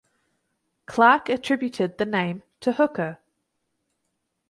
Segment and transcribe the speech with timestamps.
[0.87, 3.19] Clarke attributed the name to Hooker.